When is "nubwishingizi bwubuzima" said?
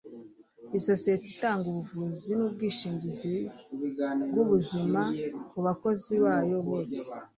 2.37-5.01